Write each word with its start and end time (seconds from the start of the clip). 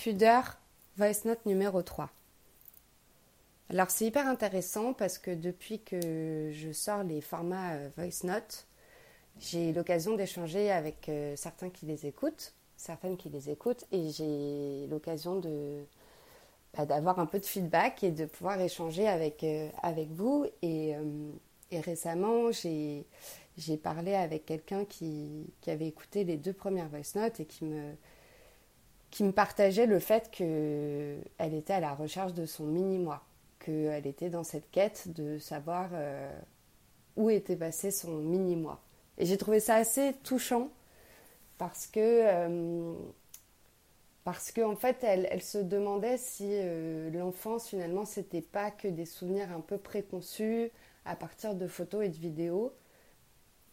Pudeur, 0.00 0.56
voice 0.96 1.26
note 1.26 1.44
numéro 1.44 1.82
3. 1.82 2.08
Alors 3.68 3.90
c'est 3.90 4.06
hyper 4.06 4.26
intéressant 4.26 4.94
parce 4.94 5.18
que 5.18 5.30
depuis 5.30 5.78
que 5.78 6.50
je 6.54 6.72
sors 6.72 7.02
les 7.02 7.20
formats 7.20 7.74
euh, 7.74 7.90
voice 7.98 8.24
note, 8.24 8.66
j'ai 9.40 9.74
l'occasion 9.74 10.16
d'échanger 10.16 10.70
avec 10.70 11.10
euh, 11.10 11.36
certains 11.36 11.68
qui 11.68 11.84
les 11.84 12.06
écoutent, 12.06 12.54
certaines 12.78 13.18
qui 13.18 13.28
les 13.28 13.50
écoutent, 13.50 13.84
et 13.92 14.08
j'ai 14.08 14.86
l'occasion 14.86 15.38
bah, 16.74 16.86
d'avoir 16.86 17.18
un 17.18 17.26
peu 17.26 17.38
de 17.38 17.44
feedback 17.44 18.02
et 18.02 18.10
de 18.10 18.24
pouvoir 18.24 18.58
échanger 18.58 19.06
avec, 19.06 19.44
euh, 19.44 19.68
vous. 20.12 20.46
Et, 20.62 20.94
et 21.70 21.80
récemment, 21.80 22.50
j'ai 22.52 23.76
parlé 23.76 24.14
avec 24.14 24.46
quelqu'un 24.46 24.86
qui, 24.86 25.52
qui, 25.60 25.70
avait 25.70 25.88
écouté 25.88 26.24
les 26.24 26.38
deux 26.38 26.54
premières 26.54 26.88
voice 26.88 27.16
notes 27.16 27.38
et 27.40 27.44
qui 27.44 27.66
me, 27.66 27.92
qui 29.10 29.24
me 29.24 29.32
partageait 29.32 29.86
le 29.86 29.98
fait 29.98 30.30
qu'elle 30.30 31.54
était 31.54 31.72
à 31.72 31.80
la 31.80 31.94
recherche 31.94 32.32
de 32.32 32.46
son 32.46 32.64
mini-moi 32.64 33.22
qu'elle 33.60 34.06
était 34.06 34.30
dans 34.30 34.42
cette 34.42 34.70
quête 34.70 35.12
de 35.14 35.38
savoir 35.38 35.90
euh, 35.92 36.32
où 37.16 37.30
était 37.30 37.56
passé 37.56 37.90
son 37.90 38.16
mini-moi. 38.16 38.80
Et 39.18 39.26
j'ai 39.26 39.36
trouvé 39.36 39.60
ça 39.60 39.76
assez 39.76 40.14
touchant 40.24 40.70
parce 41.58 41.86
que, 41.86 42.00
euh, 42.00 42.94
parce 44.24 44.50
qu'en 44.50 44.76
fait, 44.76 44.96
elle, 45.02 45.28
elle, 45.30 45.42
se 45.42 45.58
demandait 45.58 46.16
si 46.16 46.48
euh, 46.48 47.10
l'enfance, 47.10 47.68
finalement, 47.68 48.06
c'était 48.06 48.40
pas 48.40 48.70
que 48.70 48.88
des 48.88 49.04
souvenirs 49.04 49.52
un 49.52 49.60
peu 49.60 49.76
préconçus 49.76 50.70
à 51.04 51.14
partir 51.14 51.54
de 51.54 51.66
photos 51.66 52.04
et 52.04 52.08
de 52.08 52.16
vidéos 52.16 52.72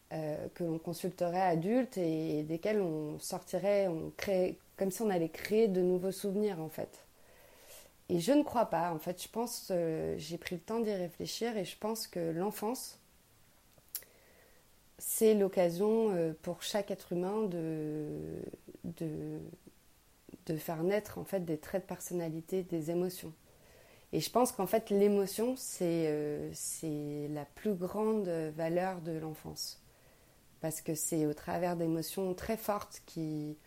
que 0.10 0.64
l'on 0.64 0.80
consulterait 0.80 1.42
adulte 1.42 1.98
et, 1.98 2.44
desquels 2.44 2.82
on 2.82 3.20
sortirait, 3.20 3.88
on 3.88 4.12
crée, 4.16 4.58
comme 4.78 4.92
si 4.92 5.02
on 5.02 5.10
allait 5.10 5.30
créer 5.30 5.68
de 5.68 5.82
nouveaux 5.82 6.12
souvenirs, 6.12 6.62
en 6.62 6.70
fait. 6.70 7.08
Et 8.10 8.20
je 8.20 8.32
ne 8.32 8.44
crois 8.44 8.68
pas. 8.68 8.91
En 8.94 8.99
fait, 8.99 9.22
je 9.22 9.27
pense, 9.27 9.70
euh, 9.72 10.16
j'ai 10.18 10.38
pris 10.38 10.55
le 10.55 10.62
temps 10.62 10.80
d'y 10.80 10.94
réfléchir 10.94 11.58
et 11.58 11.66
je 11.66 11.77
pense 11.77 12.08
que 12.08 12.20
l'enfance, 12.32 12.99
c'est 14.98 15.34
l'occasion 15.34 16.12
euh, 16.16 16.34
pour 16.42 16.64
chaque 16.64 16.90
être 16.92 17.12
humain 17.14 17.44
de, 17.44 18.08
de, 18.86 19.40
de, 20.48 20.58
faire 20.58 20.84
naître 20.84 21.18
en 21.18 21.26
fait 21.26 21.42
des 21.46 21.58
traits 21.58 21.84
de 21.84 21.88
personnalité, 21.88 22.64
des 22.64 22.92
émotions. 22.92 23.34
Et 24.14 24.21
je 24.21 24.30
pense 24.32 24.54
qu'en 24.54 24.68
fait, 24.68 24.90
l'émotion, 24.90 25.55
c'est 25.58 26.05
euh, 26.08 26.49
la 27.30 27.46
plus 27.46 27.74
grande 27.74 28.30
valeur 28.55 29.02
de 29.02 29.12
l'enfance. 29.12 29.82
Parce 30.62 30.82
que 30.82 30.96
c'est 30.96 31.26
au 31.26 31.34
travers 31.34 31.76
d'émotions 31.76 32.34
très 32.34 32.58
fortes 32.58 33.02
qui, 33.05 33.58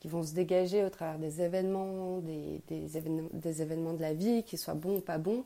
qui 0.00 0.08
vont 0.08 0.22
se 0.22 0.32
dégager 0.32 0.84
au 0.84 0.90
travers 0.90 1.18
des 1.18 1.42
événements, 1.42 2.18
des, 2.18 2.60
des, 2.68 2.96
événements, 2.96 3.28
des 3.32 3.62
événements 3.62 3.92
de 3.94 4.02
la 4.02 4.14
vie, 4.14 4.44
qu'ils 4.44 4.58
soient 4.58 4.74
bons 4.74 4.98
ou 4.98 5.00
pas 5.00 5.18
bons, 5.18 5.44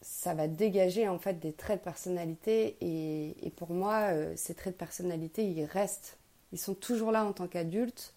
ça 0.00 0.34
va 0.34 0.46
dégager 0.46 1.08
en 1.08 1.18
fait 1.18 1.34
des 1.34 1.52
traits 1.52 1.80
de 1.80 1.84
personnalité 1.84 2.76
et, 2.80 3.50
pour 3.56 3.70
moi, 3.70 4.12
euh, 4.12 4.32
ces 4.36 4.54
traits 4.54 4.74
de 4.74 4.78
personnalité, 4.78 5.44
ils 5.44 5.64
restent. 5.64 6.18
Ils 6.52 6.58
sont 6.58 6.74
toujours 6.74 7.10
là 7.10 7.24
en 7.24 7.32
tant 7.32 7.48
qu'adulte. 7.48 8.14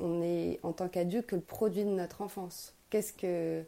On 0.00 0.22
est 0.22 0.60
en 0.62 0.72
tant 0.72 0.88
qu'adulte 0.88 1.26
que 1.26 1.36
le 1.36 1.42
produit 1.42 1.84
de 1.84 1.90
notre 1.90 2.22
enfance. 2.22 2.74
Qu'est-ce 2.90 3.12
que... 3.12 3.64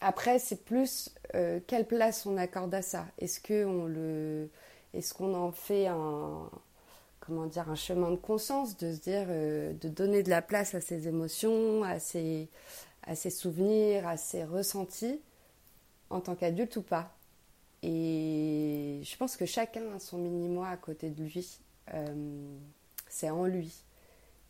Après, 0.00 0.38
c'est 0.38 0.64
plus 0.64 1.10
euh, 1.34 1.60
quelle 1.66 1.86
place 1.86 2.26
on 2.26 2.36
accorde 2.36 2.74
à 2.74 2.82
ça? 2.82 3.06
Est-ce 3.18 3.40
qu'on 3.40 3.86
le... 3.86 4.48
Est-ce 4.94 5.12
qu'on 5.14 5.34
en 5.34 5.52
fait 5.52 5.86
un 5.88 6.48
comment 7.26 7.46
dire, 7.46 7.70
un 7.70 7.74
chemin 7.74 8.10
de 8.10 8.16
conscience, 8.16 8.76
de 8.76 8.92
se 8.92 9.00
dire, 9.00 9.26
euh, 9.28 9.72
de 9.80 9.88
donner 9.88 10.22
de 10.22 10.30
la 10.30 10.42
place 10.42 10.74
à 10.74 10.80
ses 10.80 11.08
émotions, 11.08 11.82
à 11.82 11.98
ses, 11.98 12.48
à 13.02 13.14
ses 13.14 13.30
souvenirs, 13.30 14.06
à 14.06 14.16
ses 14.16 14.44
ressentis, 14.44 15.20
en 16.10 16.20
tant 16.20 16.34
qu'adulte 16.34 16.76
ou 16.76 16.82
pas? 16.82 17.16
Et 17.82 19.00
je 19.02 19.16
pense 19.16 19.36
que 19.36 19.46
chacun 19.46 19.82
a 19.94 19.98
son 19.98 20.18
mini-moi 20.18 20.68
à 20.68 20.76
côté 20.76 21.10
de 21.10 21.22
lui. 21.22 21.60
Euh, 21.92 22.56
c'est 23.08 23.30
en 23.30 23.44
lui. 23.44 23.72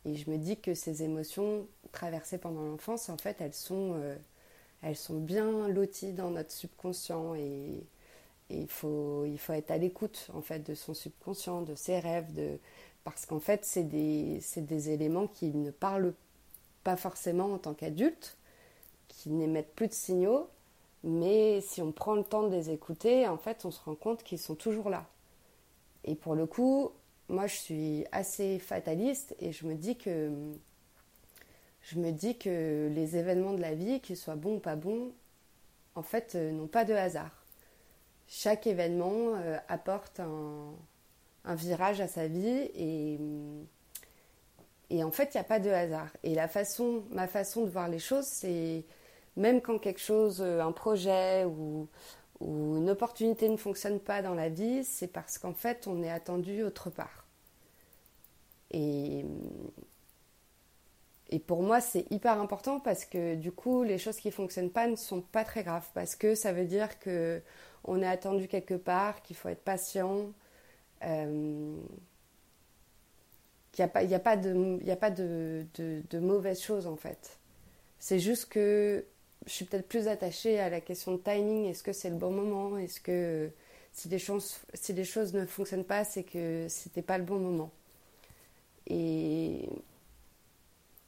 Et 0.04 0.16
je 0.16 0.30
me 0.30 0.36
dis 0.36 0.56
que 0.58 0.74
ces 0.74 1.02
émotions 1.02 1.66
traversées 1.92 2.38
pendant 2.38 2.62
l'enfance, 2.62 3.08
en 3.08 3.16
fait, 3.16 3.36
elles 3.40 3.54
sont, 3.54 3.94
euh, 3.94 4.16
elles 4.82 4.96
sont 4.96 5.19
bien 5.19 5.69
loties 5.69 6.12
dans 6.12 6.30
notre 6.30 6.52
subconscient. 6.52 7.34
Et, 7.34 7.84
il 8.50 8.69
faut, 8.69 9.25
il 9.25 9.38
faut 9.38 9.53
être 9.53 9.71
à 9.71 9.78
l'écoute 9.78 10.28
en 10.34 10.41
fait 10.41 10.60
de 10.60 10.75
son 10.75 10.94
subconscient, 10.94 11.62
de 11.62 11.75
ses 11.75 11.99
rêves, 11.99 12.32
de... 12.34 12.59
parce 13.05 13.27
qu'en 13.27 13.41
fait 13.41 13.65
c'est 13.65 13.84
des, 13.84 14.41
des, 14.56 14.91
éléments 14.91 15.27
qui 15.27 15.50
ne 15.50 15.71
parlent 15.71 16.15
pas 16.82 16.97
forcément 16.97 17.53
en 17.53 17.59
tant 17.59 17.75
qu'adulte, 17.75 18.37
qui 19.09 19.31
n'émettent 19.31 19.75
plus 19.75 19.88
de 19.88 19.94
signaux, 19.94 20.49
mais 21.03 21.60
si 21.62 21.82
on 21.82 21.93
prend 21.93 22.15
le 22.15 22.25
temps 22.25 22.43
de 22.49 22.55
les 22.55 22.71
écouter, 22.71 23.27
en 23.28 23.38
fait 23.38 23.65
on 23.65 23.71
se 23.71 23.81
rend 23.82 23.94
compte 23.94 24.22
qu'ils 24.22 24.38
sont 24.38 24.55
toujours 24.55 24.91
là. 24.91 25.06
Et 26.05 26.15
pour 26.15 26.34
le 26.34 26.47
coup, 26.47 26.91
moi 27.28 27.47
je 27.47 27.56
suis 27.56 28.05
assez 28.12 28.59
fataliste 28.59 29.34
et 29.41 29.53
je 29.53 29.66
me 29.66 29.75
dis 29.75 29.97
que 29.97 30.31
je 31.82 31.99
me 31.99 32.12
dis 32.12 32.38
que 32.38 32.91
les 32.94 33.16
événements 33.16 33.53
de 33.53 33.61
la 33.61 33.75
vie, 33.75 34.00
qu'ils 34.00 34.16
soient 34.16 34.37
bons 34.37 34.56
ou 34.56 34.59
pas 34.59 34.76
bons, 34.76 35.12
en 35.94 36.03
fait, 36.03 36.34
euh, 36.34 36.50
n'ont 36.50 36.66
pas 36.66 36.84
de 36.84 36.94
hasard 36.94 37.44
chaque 38.26 38.66
événement 38.66 39.36
euh, 39.36 39.58
apporte 39.68 40.20
un, 40.20 40.74
virage 41.54 42.00
à 42.00 42.08
sa 42.08 42.26
vie 42.26 42.70
et, 42.74 43.18
et 44.90 45.04
en 45.04 45.10
fait, 45.10 45.34
il 45.34 45.36
n'y 45.36 45.40
a 45.40 45.44
pas 45.44 45.60
de 45.60 45.70
hasard. 45.70 46.08
Et 46.22 46.34
la 46.34 46.48
façon, 46.48 47.04
ma 47.10 47.26
façon 47.28 47.64
de 47.64 47.68
voir 47.68 47.88
les 47.88 47.98
choses, 47.98 48.24
c'est 48.24 48.84
même 49.36 49.60
quand 49.60 49.78
quelque 49.78 50.00
chose, 50.00 50.40
euh, 50.40 50.60
un 50.60 50.72
projet 50.72 51.44
ou, 51.44 51.88
ou 52.40 52.76
une 52.78 52.90
opportunité 52.90 53.48
ne 53.48 53.56
fonctionne 53.56 54.00
pas 54.00 54.22
dans 54.22 54.34
la 54.34 54.48
vie, 54.48 54.84
c'est 54.84 55.08
parce 55.08 55.38
qu'en 55.38 55.54
fait, 55.54 55.86
on 55.86 56.02
est 56.02 56.10
attendu 56.10 56.62
autre 56.62 56.90
part. 56.90 57.26
Et, 58.70 59.24
et 61.30 61.38
pour 61.38 61.62
moi, 61.62 61.80
c'est 61.80 62.10
hyper 62.10 62.40
important 62.40 62.80
parce 62.80 63.04
que 63.04 63.34
du 63.34 63.52
coup, 63.52 63.82
les 63.82 63.98
choses 63.98 64.16
qui 64.16 64.28
ne 64.28 64.32
fonctionnent 64.32 64.70
pas 64.70 64.86
ne 64.86 64.96
sont 64.96 65.20
pas 65.20 65.44
très 65.44 65.62
graves 65.62 65.88
parce 65.94 66.16
que 66.16 66.34
ça 66.34 66.52
veut 66.52 66.64
dire 66.64 66.98
que 66.98 67.42
on 67.84 68.02
est 68.02 68.06
attendu 68.06 68.48
quelque 68.48 68.74
part, 68.74 69.22
qu'il 69.22 69.36
faut 69.36 69.48
être 69.48 69.62
patient, 69.62 70.32
euh, 71.04 71.76
qu'il 73.72 73.84
n'y 73.84 73.84
a 73.84 73.88
pas, 73.88 74.02
y 74.02 74.14
a 74.14 74.18
pas, 74.96 75.10
de, 75.10 75.66
mauvaises 76.18 76.62
choses 76.62 76.86
en 76.86 76.96
fait. 76.96 77.38
C'est 77.98 78.18
juste 78.18 78.46
que 78.46 79.04
je 79.46 79.52
suis 79.52 79.64
peut-être 79.64 79.88
plus 79.88 80.08
attachée 80.08 80.58
à 80.58 80.70
la 80.70 80.80
question 80.80 81.12
de 81.12 81.18
timing. 81.18 81.66
Est-ce 81.66 81.82
que 81.82 81.92
c'est 81.92 82.10
le 82.10 82.16
bon 82.16 82.30
moment? 82.30 82.78
Est-ce 82.78 83.00
que 83.00 83.50
si 83.92 84.08
les, 84.08 84.18
choses, 84.18 84.54
ne 85.34 85.46
fonctionnent 85.46 85.84
pas, 85.84 86.04
c'est 86.04 86.24
que 86.24 86.66
c'était 86.68 87.02
pas 87.02 87.18
le 87.18 87.24
bon 87.24 87.38
moment? 87.38 87.70
Et, 88.86 89.68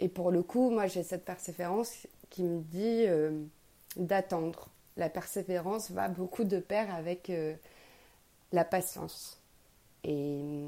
et 0.00 0.08
pour 0.08 0.30
le 0.30 0.42
coup, 0.42 0.70
moi 0.70 0.86
j'ai 0.86 1.02
cette 1.02 1.24
persévérance 1.24 2.06
qui 2.30 2.42
me 2.42 2.60
dit 2.60 3.04
euh, 3.06 3.30
d'attendre 3.96 4.68
la 4.96 5.08
persévérance 5.08 5.90
va 5.90 6.08
beaucoup 6.08 6.44
de 6.44 6.58
pair 6.58 6.94
avec 6.94 7.30
euh, 7.30 7.54
la 8.52 8.64
patience. 8.64 9.40
Et, 10.04 10.64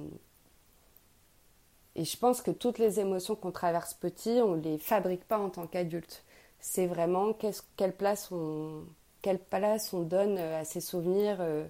je 1.96 2.16
pense 2.16 2.42
que 2.42 2.52
toutes 2.52 2.78
les 2.78 3.00
émotions 3.00 3.34
qu'on 3.34 3.50
traverse 3.50 3.94
petit, 3.94 4.40
on 4.42 4.56
ne 4.56 4.62
les 4.62 4.78
fabrique 4.78 5.24
pas 5.24 5.38
en 5.38 5.50
tant 5.50 5.66
qu'adulte. 5.66 6.22
C'est 6.60 6.86
vraiment 6.86 7.32
quelle, 7.32 7.92
place 7.92 8.30
on, 8.30 8.84
quelle 9.20 9.38
place 9.40 9.92
on 9.92 10.02
donne 10.02 10.38
à 10.38 10.64
ses 10.64 10.80
souvenirs, 10.80 11.38
euh, 11.40 11.66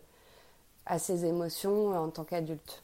à 0.85 0.99
ses 0.99 1.25
émotions 1.25 1.97
en 1.97 2.11
tant 2.11 2.25
qu'adulte. 2.25 2.83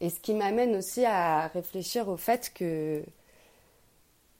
Et 0.00 0.10
ce 0.10 0.20
qui 0.20 0.34
m'amène 0.34 0.76
aussi 0.76 1.04
à 1.04 1.46
réfléchir 1.46 2.08
au 2.08 2.16
fait 2.16 2.52
que 2.52 3.04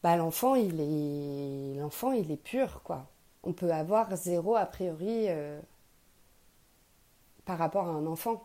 bah, 0.03 0.17
l'enfant, 0.17 0.57
il 0.57 0.81
est, 0.81 1.81
l'enfant, 1.81 2.13
il 2.13 2.31
est 2.33 2.37
pur, 2.37 2.83
quoi. 2.83 3.07
On 3.45 3.53
peut 3.53 3.73
avoir 3.73 4.15
zéro 4.17 4.57
a 4.57 4.67
priori 4.67 5.27
euh, 5.29 5.61
par 7.45 7.59
rapport 7.59 7.87
à 7.87 7.91
un 7.91 8.07
enfant. 8.07 8.43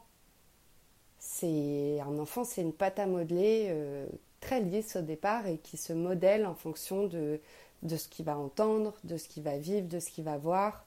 C'est 1.20 2.00
un 2.02 2.20
enfant, 2.20 2.44
c'est 2.44 2.62
une 2.62 2.74
pâte 2.74 3.00
à 3.00 3.08
modeler 3.08 3.68
euh, 3.70 4.08
très 4.40 4.62
lisse 4.62 4.96
au 4.96 5.02
départ 5.02 5.48
et 5.48 5.58
qui 5.58 5.78
se 5.78 5.94
modèle 5.94 6.46
en 6.46 6.54
fonction 6.56 7.08
de, 7.08 7.40
de 7.84 7.98
ce 7.98 8.08
qu'il 8.08 8.26
va 8.26 8.38
entendre, 8.38 8.94
de 9.04 9.18
ce 9.18 9.28
qu'il 9.28 9.44
va 9.44 9.58
vivre, 9.58 9.88
de 9.88 10.00
ce 10.00 10.12
qu'il 10.12 10.24
va 10.24 10.38
voir, 10.38 10.86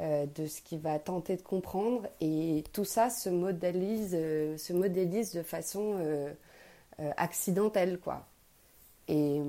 euh, 0.00 0.26
de 0.26 0.46
ce 0.46 0.60
qu'il 0.62 0.80
va 0.80 0.98
tenter 0.98 1.36
de 1.36 1.42
comprendre. 1.42 2.06
Et 2.20 2.64
tout 2.74 2.84
ça 2.84 3.10
se 3.10 3.30
modélise, 3.30 4.12
se 4.12 4.72
modélise 4.74 5.32
de 5.32 5.42
façon 5.42 5.98
accidentelle, 7.16 7.98
quoi. 8.00 8.26
Et, 9.08 9.40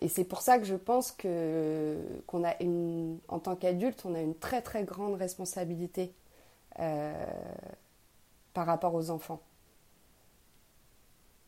et 0.00 0.08
c'est 0.08 0.24
pour 0.24 0.40
ça 0.42 0.58
que 0.58 0.64
je 0.64 0.74
pense 0.74 1.12
que 1.12 1.96
qu'on 2.26 2.44
a 2.44 2.60
une, 2.62 3.18
en 3.28 3.38
tant 3.38 3.56
qu'adulte, 3.56 4.02
on 4.04 4.14
a 4.14 4.20
une 4.20 4.34
très 4.34 4.62
très 4.62 4.84
grande 4.84 5.14
responsabilité 5.14 6.12
euh, 6.80 7.12
par 8.54 8.66
rapport 8.66 8.94
aux 8.94 9.10
enfants. 9.10 9.40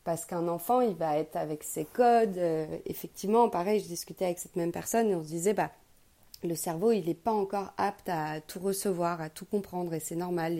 Parce 0.04 0.24
qu'un 0.24 0.48
enfant, 0.48 0.80
il 0.80 0.94
va 0.94 1.18
être 1.18 1.36
avec 1.36 1.62
ses 1.62 1.84
codes. 1.84 2.38
Euh, 2.38 2.66
effectivement, 2.86 3.48
pareil, 3.48 3.80
je 3.80 3.86
discutais 3.86 4.24
avec 4.24 4.38
cette 4.38 4.56
même 4.56 4.72
personne 4.72 5.08
et 5.10 5.14
on 5.14 5.22
se 5.22 5.28
disait, 5.28 5.54
bah, 5.54 5.70
le 6.42 6.54
cerveau, 6.54 6.92
il 6.92 7.06
n'est 7.06 7.14
pas 7.14 7.32
encore 7.32 7.72
apte 7.76 8.08
à 8.08 8.40
tout 8.40 8.60
recevoir, 8.60 9.20
à 9.20 9.28
tout 9.30 9.44
comprendre, 9.44 9.92
et 9.94 10.00
c'est 10.00 10.16
normal. 10.16 10.58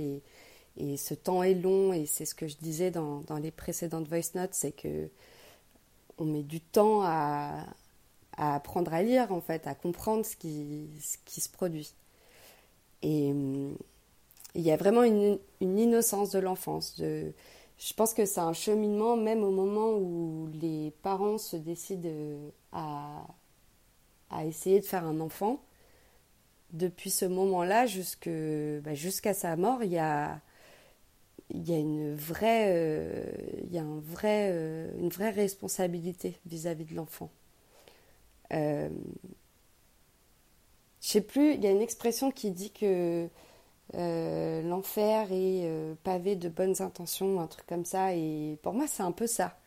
Et, 0.81 0.97
ce 0.97 1.15
temps 1.15 1.43
est 1.43 1.55
long, 1.55 1.93
et 1.93 2.07
c'est 2.07 2.25
ce 2.25 2.35
que 2.35 2.47
je 2.49 2.57
disais 2.57 2.91
dans, 2.91 3.21
dans 3.21 3.39
les 3.39 3.51
précédentes 3.51 4.09
voice 4.09 4.35
notes, 4.35 4.55
c'est 4.55 4.73
que 4.73 5.09
on 6.19 6.25
met 6.25 6.43
du 6.43 6.61
temps 6.61 7.03
à, 7.03 7.65
à, 8.37 8.55
apprendre 8.57 8.93
à 8.93 9.03
lire, 9.03 9.33
en 9.33 9.41
fait, 9.41 9.67
à 9.67 9.75
comprendre 9.75 10.25
ce 10.25 10.37
qui, 10.37 10.89
ce 11.01 11.17
qui 11.25 11.41
se 11.41 11.49
produit. 11.49 11.95
Et 13.03 13.31
hum, 13.31 13.77
il 14.55 14.63
y 14.63 14.71
a 14.71 14.77
vraiment 14.77 15.03
une, 15.05 15.39
une 15.61 15.79
innocence 15.79 16.31
de 16.31 16.39
l'enfance, 16.39 17.01
je 17.81 17.95
pense 17.95 18.13
que 18.13 18.27
c'est 18.27 18.41
un 18.41 18.53
cheminement, 18.53 19.17
même 19.17 19.43
au 19.43 19.51
moment 19.51 19.93
où 19.93 20.49
les 20.53 20.93
parents 21.03 21.39
se 21.39 21.57
décident 21.57 22.11
à, 22.73 23.27
à 24.29 24.45
essayer 24.45 24.81
de 24.81 24.85
faire 24.85 25.05
un 25.07 25.19
enfant. 25.21 25.63
Depuis 26.73 27.11
ce 27.11 27.25
moment-là 27.25 27.87
bah, 28.83 28.95
jusqu'à 28.95 29.35
sa 29.35 29.57
mort, 29.57 29.83
il 29.83 29.93
y 29.93 29.99
a, 29.99 30.41
il 31.53 31.69
y 31.69 31.75
a 31.75 31.79
une 31.79 32.15
vraie, 32.15 32.67
euh, 32.69 33.25
il 33.65 33.73
y 33.73 33.79
a 33.79 33.83
un 33.83 34.01
vrai, 34.01 34.51
euh, 34.53 34.91
une 34.99 35.09
vraie 35.09 35.31
responsabilité 35.31 36.37
vis-à-vis 36.47 36.85
de 36.85 36.95
l'enfant. 36.95 37.31
Euh, 38.53 38.89
je 41.01 41.09
sais 41.09 41.21
plus, 41.21 41.55
il 41.55 41.63
y 41.63 41.67
a 41.67 41.71
une 41.71 41.81
expression 41.81 42.31
qui 42.31 42.51
dit 42.51 42.71
que 42.71 43.29
euh, 43.95 44.63
l'enfer 44.63 45.33
est 45.33 45.69
pavé 46.05 46.37
de 46.37 46.49
bonnes 46.49 46.81
intentions, 46.81 47.41
un 47.41 47.47
truc 47.47 47.67
comme 47.67 47.85
ça. 47.85 48.15
Et 48.15 48.59
pour 48.63 48.75
moi, 48.75 48.87
c'est 48.87 49.03
un 49.03 49.13
peu 49.13 49.27
ça. 49.27 49.59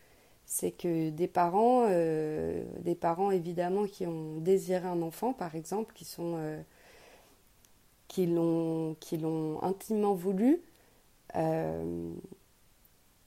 C'est 0.46 0.70
que 0.72 1.10
des 1.10 1.28
parents, 1.28 1.88
des 1.88 2.94
parents 2.94 3.30
évidemment 3.30 3.86
qui 3.86 4.06
ont 4.06 4.38
désiré 4.38 4.86
un 4.86 5.02
enfant, 5.02 5.32
par 5.32 5.54
exemple, 5.56 5.92
qui 5.94 6.04
sont, 6.04 6.38
qui 8.08 8.26
l'ont, 8.26 8.96
qui 9.00 9.16
l'ont 9.18 9.62
intimement 9.62 10.14
voulu, 10.14 10.60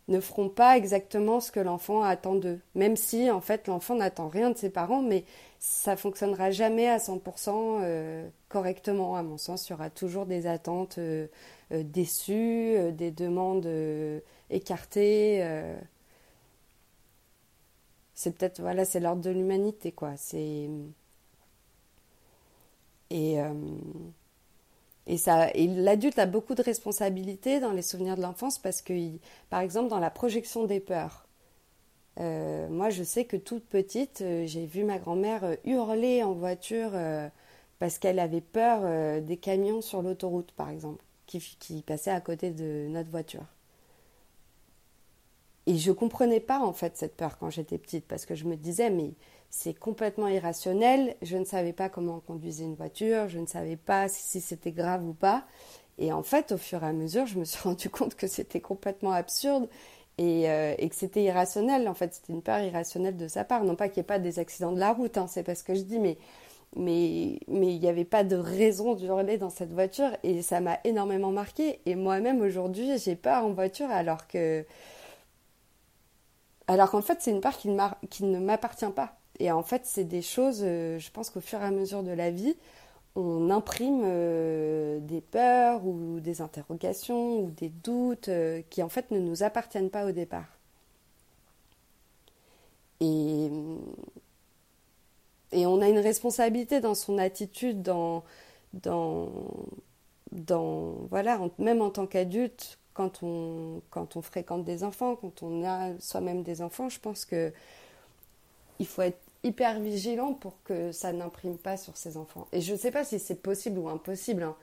ne 0.08 0.20
feront 0.22 0.50
pas 0.50 0.78
exactement 0.78 1.40
ce 1.40 1.52
que 1.52 1.60
l'enfant 1.60 2.02
attend 2.02 2.36
d'eux. 2.36 2.60
Même 2.76 2.96
si, 2.96 3.30
en 3.30 3.42
fait, 3.42 3.68
l'enfant 3.68 3.96
n'attend 3.96 4.30
rien 4.30 4.52
de 4.52 4.58
ses 4.58 4.70
parents, 4.70 5.02
mais 5.02 5.26
ça 5.60 5.98
fonctionnera 5.98 6.52
jamais 6.52 6.88
à 6.88 6.98
100% 6.98 7.80
euh, 7.84 8.28
correctement, 8.50 9.16
à 9.18 9.24
mon 9.24 9.38
sens. 9.38 9.68
Il 9.68 9.72
y 9.72 9.76
aura 9.76 9.90
toujours 9.90 10.26
des 10.26 10.48
attentes 10.48 10.98
euh, 10.98 11.28
euh, 11.72 11.84
déçues, 11.84 12.92
des 12.94 13.12
demandes 13.12 13.68
écartées. 14.50 15.46
C'est 18.14 18.36
peut-être, 18.36 18.62
voilà, 18.62 18.86
c'est 18.86 19.00
l'ordre 19.00 19.22
de 19.22 19.30
l'humanité, 19.30 19.92
quoi. 19.92 20.16
C'est... 20.18 20.70
Et... 23.10 23.38
Et, 25.08 25.18
l'adulte 25.68 26.20
a 26.20 26.26
beaucoup 26.26 26.54
de 26.54 26.62
responsabilités 26.62 27.60
dans 27.60 27.72
les 27.72 27.82
souvenirs 27.82 28.18
de 28.18 28.22
l'enfance 28.22 28.60
parce 28.60 28.82
que, 28.82 28.94
par 29.50 29.62
exemple, 29.62 29.90
dans 29.90 30.00
la 30.00 30.10
projection 30.10 30.66
des 30.66 30.82
peurs, 30.82 31.28
euh, 32.20 32.68
moi, 32.70 32.90
je 32.90 33.04
sais 33.04 33.26
que 33.26 33.38
toute 33.38 33.66
petite, 33.66 34.22
euh, 34.22 34.46
j'ai 34.48 34.66
vu 34.66 34.84
ma 34.84 35.00
grand-mère 35.00 35.44
euh, 35.44 35.56
hurler 35.66 36.24
en 36.24 36.34
voiture 36.34 36.92
parce 37.80 38.00
qu'elle 38.00 38.20
avait 38.20 38.42
peur 38.42 39.22
des 39.22 39.38
camions 39.38 39.82
sur 39.82 40.02
l'autoroute, 40.02 40.52
par 40.54 40.70
exemple, 40.70 41.04
qui, 41.28 41.40
qui, 41.60 41.82
passaient 41.84 42.12
à 42.12 42.22
côté 42.22 42.52
de 42.52 42.88
notre 42.90 43.10
voiture. 43.10 43.46
Et 45.68 45.78
je 45.78 45.92
comprenais 45.92 46.40
pas, 46.40 46.60
en 46.60 46.74
fait, 46.74 46.98
cette 46.98 47.16
peur 47.16 47.38
quand 47.38 47.50
j'étais 47.50 47.78
petite 47.78 48.06
parce 48.08 48.26
que 48.26 48.36
je 48.36 48.46
me 48.46 48.56
disais, 48.56 48.90
mais 48.90 49.12
c'est 49.50 49.74
complètement 49.74 50.28
irrationnel. 50.28 51.16
Je 51.22 51.38
ne 51.38 51.46
savais 51.46 51.74
pas 51.74 51.90
comment 51.90 52.16
on 52.18 52.20
conduisait 52.20 52.66
une 52.66 52.76
voiture, 52.76 53.28
je 53.30 53.40
ne 53.40 53.46
savais 53.46 53.78
pas 53.78 54.08
si, 54.08 54.42
c'était 54.42 54.72
grave 54.72 55.06
ou 55.06 55.14
pas. 55.14 55.46
Et 55.98 56.14
en 56.14 56.24
fait, 56.24 56.52
au 56.52 56.58
fur 56.58 56.84
et 56.84 56.88
à 56.88 56.94
mesure, 56.94 57.26
je 57.26 57.40
me 57.40 57.46
suis 57.46 57.60
rendu 57.64 57.90
compte 57.90 58.16
que 58.16 58.28
c'était 58.28 58.62
complètement 58.62 59.12
absurde 59.12 59.70
et, 60.18 60.50
euh, 60.50 60.76
que 60.76 60.96
c'était 60.96 61.24
irrationnel. 61.24 61.88
En 61.88 61.94
fait, 61.94 62.14
c'était 62.14 62.34
une 62.34 62.42
peur 62.42 62.60
irrationnelle 62.60 63.18
de 63.18 63.28
sa 63.28 63.44
part. 63.44 63.64
Non 63.64 63.76
pas 63.76 63.88
qu'il 63.90 64.02
n'y 64.02 64.02
ait 64.02 64.08
pas 64.08 64.20
des 64.20 64.40
accidents 64.40 64.72
de 64.72 64.80
la 64.80 64.94
route, 64.94 65.18
hein, 65.18 65.28
c'est 65.28 65.44
pas 65.44 65.56
ce 65.56 65.64
que 65.64 65.76
je 65.76 65.82
dis, 65.82 66.00
mais 66.00 66.18
mais 66.76 67.40
mais 67.48 67.74
il 67.74 67.80
n'y 67.80 67.88
avait 67.88 68.06
pas 68.06 68.24
de 68.24 68.36
raison 68.36 68.94
d'hurler 68.94 69.38
dans 69.38 69.50
cette 69.50 69.72
voiture 69.72 70.12
et 70.24 70.42
ça 70.42 70.60
m'a 70.60 70.80
énormément 70.84 71.32
marqué. 71.32 71.80
Et 71.86 71.96
moi-même 71.96 72.42
aujourd'hui, 72.42 72.98
j'ai 73.00 73.16
peur 73.16 73.46
en 73.46 73.54
voiture 73.54 73.90
alors 73.90 74.28
que 74.28 74.66
alors 76.68 76.92
qu'en 76.92 77.02
fait, 77.02 77.22
c'est 77.22 77.32
une 77.32 77.42
peur 77.42 77.58
qui 77.58 77.70
ne 78.24 78.40
m'appartient 78.40 78.86
pas. 78.96 79.18
Et 79.40 79.52
en 79.52 79.64
fait, 79.64 79.86
c'est 79.86 80.04
des 80.04 80.22
choses, 80.22 80.62
euh, 80.64 81.00
je 81.00 81.12
pense 81.12 81.30
qu'au 81.30 81.42
fur 81.42 81.62
et 81.62 81.66
à 81.66 81.72
mesure 81.72 82.04
de 82.04 82.12
la 82.12 82.32
vie, 82.32 82.56
on 83.16 83.50
imprime 83.52 84.02
euh, 84.06 85.00
des 85.02 85.22
peurs 85.22 85.86
ou 85.86 86.20
des 86.20 86.42
interrogations 86.42 87.42
ou 87.42 87.52
des 87.52 87.70
doutes 87.70 88.30
euh, 88.30 88.62
qui 88.70 88.84
en 88.84 88.90
fait 88.90 89.12
ne 89.12 89.20
nous 89.20 89.44
appartiennent 89.44 89.90
pas 89.90 90.06
au 90.08 90.12
départ. 90.12 90.46
Et, 93.00 93.50
et 95.52 95.66
on 95.66 95.82
a 95.82 95.88
une 95.90 96.00
responsabilité 96.00 96.80
dans 96.82 96.96
son 96.96 97.18
attitude, 97.18 97.82
dans, 97.82 98.24
dans, 98.74 99.30
dans 100.32 100.94
voilà, 101.10 101.40
même 101.60 101.82
en 101.82 101.90
tant 101.90 102.08
qu'adulte, 102.08 102.80
quand 102.94 103.24
on, 103.24 103.82
quand 103.92 104.16
on 104.18 104.22
fréquente 104.22 104.66
des 104.66 104.84
enfants, 104.84 105.16
quand 105.16 105.44
on 105.44 105.64
a 105.64 105.92
soi-même 106.00 106.44
des 106.44 106.62
enfants, 106.62 106.90
je 106.90 107.00
pense 107.00 107.26
que 107.26 107.54
il 108.80 108.88
faut 108.88 109.02
être 109.02 109.20
hyper 109.44 109.80
vigilant 109.80 110.34
pour 110.34 110.62
que 110.64 110.92
ça 110.92 111.14
n'imprime 111.14 111.58
pas 111.58 111.78
sur 111.78 111.98
ses 111.98 112.18
enfants. 112.18 112.48
Et 112.52 112.62
je 112.62 112.74
ne 112.74 112.78
sais 112.78 112.92
pas 112.92 113.04
si 113.04 113.20
c'est 113.20 113.42
possible 113.42 113.80
ou 113.80 113.90
impossible, 113.90 114.44
hein, 114.44 114.56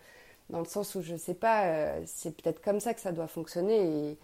dans 0.50 0.58
le 0.58 0.64
sens 0.66 0.94
où 0.94 1.02
je 1.02 1.12
ne 1.14 1.18
sais 1.18 1.34
pas, 1.34 1.66
euh, 1.66 2.02
c'est 2.06 2.36
peut-être 2.36 2.62
comme 2.62 2.80
ça 2.80 2.94
que 2.94 3.00
ça 3.00 3.12
doit 3.12 3.28
fonctionner. 3.28 4.18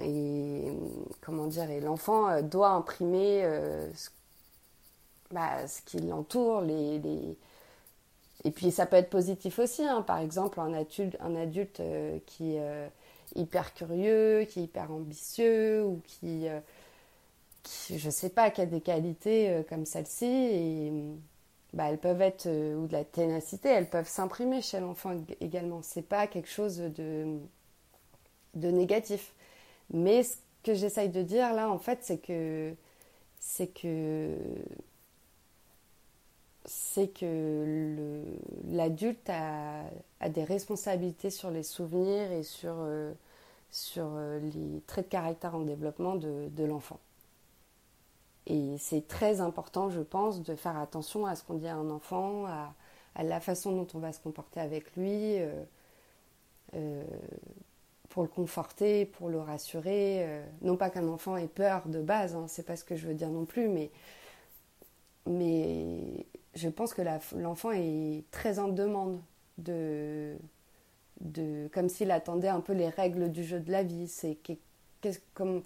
Et, 0.00 0.72
comment 1.20 1.46
dire, 1.46 1.66
l'enfant 1.82 2.28
euh, 2.28 2.42
doit 2.42 2.70
imprimer 2.70 3.44
euh, 3.44 3.92
ce, 3.94 4.10
bah, 5.32 5.66
ce, 5.66 5.82
qui 5.82 5.98
l'entoure, 5.98 6.60
les, 6.62 7.00
et 8.44 8.50
puis 8.52 8.70
ça 8.70 8.86
peut 8.86 8.96
être 8.96 9.10
positif 9.10 9.58
aussi, 9.58 9.82
hein. 9.82 10.02
par 10.02 10.18
exemple 10.18 10.60
un 10.60 10.72
adulte, 10.72 11.16
un 11.20 11.34
adulte 11.34 11.82
qui 12.26 12.54
est 12.54 12.90
hyper 13.34 13.74
curieux, 13.74 14.46
qui 14.48 14.60
est 14.60 14.62
hyper 14.64 14.92
ambitieux 14.92 15.84
ou 15.84 16.00
qui 16.06 16.46
je 17.88 17.96
je 17.98 18.10
sais 18.10 18.30
pas, 18.30 18.50
qui 18.50 18.60
a 18.60 18.66
des 18.66 18.80
qualités 18.80 19.50
euh, 19.50 19.62
comme 19.62 19.84
celle-ci, 19.84 20.26
et 20.26 20.92
bah, 21.72 21.90
elles 21.90 21.98
peuvent 21.98 22.22
être, 22.22 22.46
euh, 22.46 22.76
ou 22.76 22.86
de 22.86 22.92
la 22.92 23.04
ténacité, 23.04 23.68
elles 23.68 23.90
peuvent 23.90 24.08
s'imprimer 24.08 24.62
chez 24.62 24.80
l'enfant 24.80 25.16
également. 25.40 25.82
C'est 25.82 26.02
pas 26.02 26.26
quelque 26.26 26.48
chose 26.48 26.78
de, 26.78 27.38
de 28.54 28.68
négatif. 28.70 29.32
Mais 29.92 30.22
ce 30.24 30.36
que 30.64 30.74
j'essaye 30.74 31.10
de 31.10 31.22
dire 31.22 31.54
là, 31.54 31.70
en 31.70 31.78
fait, 31.78 32.00
c'est 32.02 32.18
que 32.18 32.74
c'est 33.40 33.68
que 33.68 34.36
c'est 36.64 37.08
que 37.08 38.22
l'adulte 38.70 39.28
a, 39.30 39.84
a, 40.20 40.28
des 40.28 40.44
responsabilités 40.44 41.30
sur 41.30 41.50
les 41.50 41.62
souvenirs 41.62 42.30
et 42.32 42.42
sur, 42.42 42.74
euh, 42.78 43.12
sur 43.70 44.10
les 44.42 44.80
traits 44.86 45.06
de 45.06 45.10
caractère 45.10 45.54
en 45.54 45.60
développement 45.60 46.16
de, 46.16 46.48
de 46.50 46.64
l'enfant. 46.64 47.00
Et 48.48 48.78
c'est 48.78 49.06
très 49.06 49.42
important, 49.42 49.90
je 49.90 50.00
pense, 50.00 50.42
de 50.42 50.54
faire 50.56 50.78
attention 50.78 51.26
à 51.26 51.36
ce 51.36 51.44
qu'on 51.44 51.54
dit 51.54 51.68
à 51.68 51.76
un 51.76 51.90
enfant, 51.90 52.46
à, 52.46 52.74
la 53.22 53.40
façon 53.40 53.72
dont 53.72 53.86
on 53.94 53.98
va 53.98 54.12
se 54.12 54.20
comporter 54.20 54.60
avec 54.60 54.96
lui, 54.96 55.38
euh, 55.38 55.62
euh, 56.74 57.04
pour 58.08 58.22
le 58.22 58.28
conforter, 58.28 59.04
pour 59.04 59.28
le 59.28 59.38
rassurer. 59.38 60.24
Euh, 60.24 60.46
non 60.62 60.76
pas 60.76 60.88
qu'un 60.88 61.08
enfant 61.08 61.36
ait 61.36 61.46
peur 61.46 61.88
de 61.88 62.00
base, 62.00 62.34
hein, 62.34 62.46
c'est 62.48 62.64
pas 62.64 62.76
ce 62.76 62.84
que 62.84 62.96
je 62.96 63.06
veux 63.06 63.14
dire 63.14 63.28
non 63.28 63.44
plus, 63.44 63.68
mais, 63.68 63.90
mais 65.26 66.26
je 66.54 66.68
pense 66.70 66.94
que 66.94 67.02
l'enfant 67.36 67.72
est 67.72 68.24
très 68.30 68.58
en 68.60 68.68
demande 68.68 69.20
de, 69.58 70.36
de 71.20 71.68
comme 71.74 71.88
s'il 71.90 72.10
attendait 72.10 72.48
un 72.48 72.60
peu 72.60 72.72
les 72.72 72.88
règles 72.88 73.30
du 73.30 73.44
jeu 73.44 73.60
de 73.60 73.70
la 73.70 73.82
vie. 73.82 74.08
C'est 74.08 74.36
comme 75.34 75.62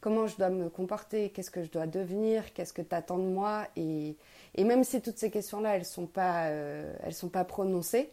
comment 0.00 0.26
je 0.26 0.36
dois 0.36 0.50
me 0.50 0.68
comporter, 0.68 1.30
qu'est-ce 1.30 1.50
que 1.50 1.64
je 1.64 1.70
dois 1.70 1.86
devenir, 1.86 2.52
qu'est-ce 2.52 2.72
que 2.72 2.82
tu 2.82 2.94
attends 2.94 3.18
de 3.18 3.28
moi. 3.28 3.66
Et, 3.76 4.16
même 4.58 4.84
si 4.84 5.00
toutes 5.02 5.18
ces 5.18 5.30
questions-là, 5.30 5.74
elles 5.74 5.80
ne 5.80 5.84
sont, 5.84 6.06
pas, 6.06 6.46
euh, 6.46 7.10
sont 7.10 7.28
pas 7.28 7.44
prononcées, 7.44 8.10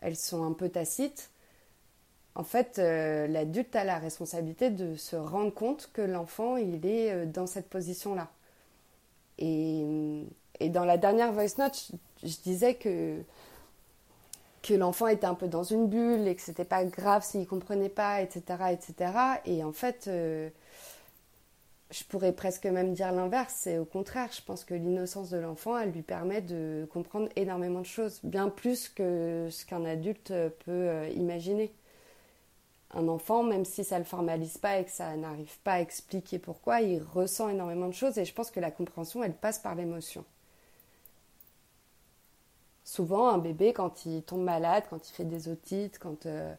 elles 0.00 0.16
sont 0.16 0.44
un 0.44 0.52
peu 0.52 0.68
tacites, 0.68 1.30
en 2.36 2.42
fait, 2.42 2.78
euh, 2.78 3.28
l'adulte 3.28 3.76
a 3.76 3.84
la 3.84 3.98
responsabilité 3.98 4.70
de 4.70 4.96
se 4.96 5.14
rendre 5.14 5.54
compte 5.54 5.90
que 5.92 6.02
l'enfant, 6.02 6.56
il 6.56 6.84
est 6.84 7.12
euh, 7.12 7.26
dans 7.26 7.46
cette 7.46 7.68
position-là. 7.68 8.28
Et, 9.38 9.84
dans 10.60 10.84
la 10.84 10.96
dernière 10.96 11.32
voice 11.32 11.58
note, 11.58 11.92
je, 12.22 12.36
disais 12.42 12.74
que 12.74 13.22
que 14.64 14.74
l'enfant 14.74 15.08
était 15.08 15.26
un 15.26 15.34
peu 15.34 15.46
dans 15.46 15.62
une 15.62 15.88
bulle 15.88 16.26
et 16.26 16.34
que 16.34 16.40
c'était 16.40 16.64
pas 16.64 16.84
grave 16.84 17.22
s'il 17.22 17.46
comprenait 17.46 17.90
pas, 17.90 18.22
etc., 18.22 18.42
etc. 18.72 19.12
Et 19.44 19.62
en 19.62 19.72
fait, 19.72 20.06
euh, 20.08 20.48
je 21.90 22.02
pourrais 22.04 22.32
presque 22.32 22.64
même 22.64 22.94
dire 22.94 23.12
l'inverse. 23.12 23.54
C'est 23.58 23.78
au 23.78 23.84
contraire, 23.84 24.30
je 24.32 24.40
pense 24.42 24.64
que 24.64 24.72
l'innocence 24.72 25.28
de 25.30 25.36
l'enfant, 25.36 25.76
elle 25.78 25.90
lui 25.90 26.02
permet 26.02 26.40
de 26.40 26.88
comprendre 26.92 27.28
énormément 27.36 27.80
de 27.80 27.86
choses, 27.86 28.20
bien 28.22 28.48
plus 28.48 28.88
que 28.88 29.48
ce 29.50 29.66
qu'un 29.66 29.84
adulte 29.84 30.28
peut 30.64 30.70
euh, 30.70 31.08
imaginer. 31.10 31.70
Un 32.92 33.08
enfant, 33.08 33.42
même 33.42 33.66
si 33.66 33.84
ça 33.84 33.98
le 33.98 34.04
formalise 34.04 34.56
pas 34.56 34.78
et 34.78 34.84
que 34.84 34.90
ça 34.90 35.14
n'arrive 35.16 35.58
pas 35.62 35.74
à 35.74 35.80
expliquer 35.80 36.38
pourquoi, 36.38 36.80
il 36.80 37.02
ressent 37.02 37.50
énormément 37.50 37.88
de 37.88 37.94
choses 37.94 38.16
et 38.18 38.24
je 38.24 38.32
pense 38.32 38.50
que 38.50 38.60
la 38.60 38.70
compréhension, 38.70 39.22
elle 39.22 39.34
passe 39.34 39.58
par 39.58 39.74
l'émotion. 39.74 40.24
Souvent, 42.94 43.28
un 43.28 43.38
bébé, 43.38 43.72
quand 43.72 44.06
il 44.06 44.22
tombe 44.22 44.44
malade, 44.44 44.84
quand 44.88 45.08
il 45.08 45.12
fait 45.12 45.24
des 45.24 45.48
otites, 45.48 45.98
quand, 45.98 46.26
euh, 46.26 46.54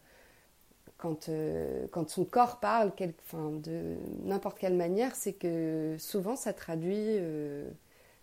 euh, 1.30 1.88
son 2.08 2.25
corps 2.25 2.60
parle 2.60 2.92
de 3.32 3.96
n'importe 4.25 4.60
quelle 4.60 4.75
manière, 4.75 5.15
c'est 5.15 5.32
que 5.32 5.96
souvent 5.98 6.36
ça 6.36 6.51
traduit, 6.51 6.92
euh, 6.98 7.70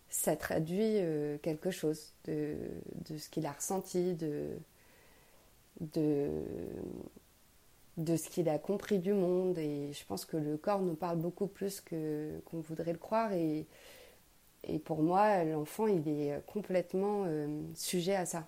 ça 0.09 0.35
traduit 0.35 0.99
quelque 1.41 1.71
chose 1.71 2.13
de, 2.25 2.55
ce 3.17 3.29
qu'il 3.29 3.47
a 3.47 3.51
ressenti, 3.51 4.13
de, 4.13 4.59
de, 5.81 6.29
ce 8.15 8.29
qu'il 8.29 8.47
a 8.47 8.59
compris 8.59 8.99
du 8.99 9.13
monde. 9.13 9.57
Et 9.57 9.91
je 9.91 10.05
pense 10.05 10.25
que 10.25 10.37
le 10.37 10.55
corps 10.57 10.83
nous 10.83 10.93
parle 10.93 11.17
beaucoup 11.17 11.47
plus 11.47 11.81
qu'on 11.81 12.59
voudrait 12.59 12.93
le 12.93 12.99
croire. 12.99 13.31
Et 14.63 14.79
pour 14.79 15.01
moi, 15.03 15.43
l'enfant, 15.43 15.87
il 15.87 16.07
est 16.07 16.41
complètement 16.45 17.23
euh, 17.27 17.47
sujet 17.75 18.15
à 18.15 18.25
ça. 18.25 18.47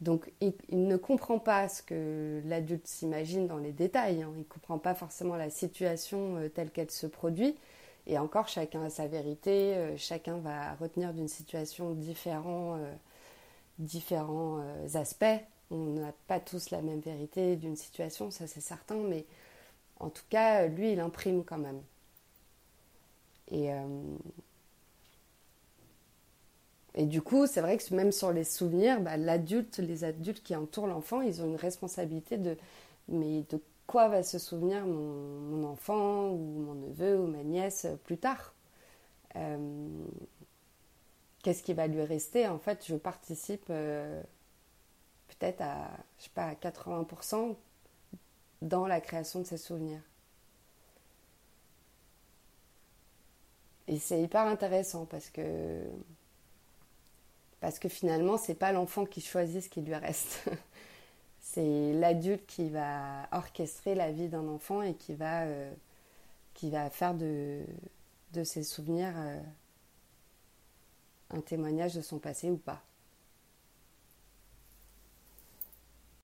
Donc, 0.00 0.30
il, 0.40 0.54
ne 0.70 0.96
comprend 0.96 1.38
pas 1.38 1.68
ce 1.68 1.82
que 1.82 2.42
l'adulte 2.44 2.86
s'imagine 2.86 3.46
dans 3.46 3.58
les 3.58 3.72
détails. 3.72 4.22
Hein. 4.22 4.30
Il 4.34 4.40
ne 4.40 4.44
comprend 4.44 4.78
pas 4.78 4.94
forcément 4.94 5.36
la 5.36 5.50
situation 5.50 6.36
euh, 6.36 6.48
telle 6.48 6.70
qu'elle 6.70 6.90
se 6.90 7.06
produit. 7.06 7.56
Et 8.06 8.18
encore, 8.18 8.48
chacun 8.48 8.82
a 8.82 8.90
sa 8.90 9.06
vérité. 9.06 9.74
Euh, 9.76 9.96
chacun 9.96 10.38
va 10.38 10.74
retenir 10.74 11.12
d'une 11.12 11.28
situation 11.28 11.92
différents, 11.92 12.78
différents 13.78 14.62
aspects. 14.94 15.24
On 15.70 15.94
n'a 15.94 16.12
pas 16.28 16.40
tous 16.40 16.70
la 16.70 16.80
même 16.82 17.00
vérité 17.00 17.56
d'une 17.56 17.76
situation, 17.76 18.30
ça 18.30 18.46
c'est 18.46 18.60
certain. 18.60 18.96
Mais 18.96 19.26
en 19.98 20.10
tout 20.10 20.22
cas, 20.30 20.66
lui, 20.66 20.92
il 20.92 21.00
imprime 21.00 21.42
quand 21.44 21.58
même. 21.58 21.80
Et, 23.50 23.72
euh, 23.72 23.86
et 26.94 27.04
du 27.06 27.20
coup, 27.22 27.46
c'est 27.46 27.60
vrai 27.60 27.76
que 27.76 27.94
même 27.94 28.12
sur 28.12 28.32
les 28.32 28.44
souvenirs, 28.44 29.00
bah, 29.00 29.16
l'adulte, 29.16 29.78
les 29.78 30.04
adultes 30.04 30.42
qui 30.42 30.56
entourent 30.56 30.86
l'enfant, 30.86 31.20
ils 31.20 31.42
ont 31.42 31.46
une 31.46 31.56
responsabilité 31.56 32.38
de 32.38 32.56
mais 33.08 33.42
de 33.50 33.60
quoi 33.86 34.08
va 34.08 34.22
se 34.22 34.38
souvenir 34.38 34.86
mon, 34.86 35.64
enfant 35.64 36.30
ou 36.30 36.38
mon 36.38 36.74
neveu 36.74 37.18
ou 37.20 37.26
ma 37.28 37.42
nièce 37.44 37.86
plus 38.04 38.18
tard? 38.18 38.54
Euh, 39.36 39.58
Qu'est-ce 41.42 41.62
qui 41.62 41.72
va 41.74 41.86
lui 41.86 42.02
rester? 42.02 42.48
En 42.48 42.58
fait, 42.58 42.84
je 42.86 42.96
participe 42.96 43.66
euh, 43.70 44.22
peut-être 45.28 45.60
à, 45.62 45.90
je 46.18 46.24
sais 46.24 46.30
pas, 46.34 46.46
à 46.46 46.54
80% 46.54 47.56
dans 48.62 48.86
la 48.86 49.00
création 49.00 49.40
de 49.40 49.44
ces 49.46 49.58
souvenirs. 49.58 50.00
Et 53.88 53.98
c'est 53.98 54.20
hyper 54.20 54.46
intéressant 54.46 55.06
parce 55.06 55.30
que 55.30 55.82
parce 57.60 57.78
que 57.78 57.88
finalement 57.88 58.36
c'est 58.36 58.54
pas 58.54 58.72
l'enfant 58.72 59.04
qui 59.04 59.20
choisit 59.20 59.62
ce 59.62 59.68
qui 59.68 59.80
lui 59.80 59.94
reste. 59.94 60.48
c'est 61.40 61.92
l'adulte 61.92 62.46
qui 62.46 62.68
va 62.68 63.28
orchestrer 63.32 63.94
la 63.94 64.12
vie 64.12 64.28
d'un 64.28 64.48
enfant 64.48 64.82
et 64.82 64.94
qui 64.94 65.14
va 65.14 65.42
euh, 65.44 65.72
qui 66.54 66.70
va 66.70 66.90
faire 66.90 67.14
de 67.14 67.64
ses 68.44 68.64
souvenirs 68.64 69.14
euh, 69.16 69.40
un 71.30 71.40
témoignage 71.40 71.94
de 71.94 72.02
son 72.02 72.18
passé 72.18 72.50
ou 72.50 72.56
pas. 72.56 72.85